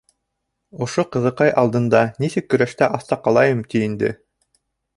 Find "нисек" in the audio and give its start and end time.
2.25-2.49